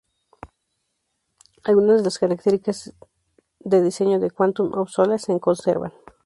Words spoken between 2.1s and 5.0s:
características de diseño de "Quantum of